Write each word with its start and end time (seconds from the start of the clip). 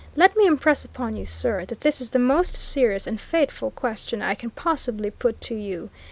Let 0.15 0.35
me 0.35 0.47
impress 0.47 0.83
upon 0.83 1.15
you, 1.15 1.27
sir, 1.27 1.63
that 1.65 1.81
this 1.81 2.01
is 2.01 2.09
the 2.09 2.17
most 2.17 2.55
serious 2.55 3.05
and 3.05 3.21
fateful 3.21 3.69
question 3.69 4.23
I 4.23 4.33
can 4.33 4.49
possibly 4.49 5.11
put 5.11 5.39
to 5.41 5.53
you! 5.53 5.91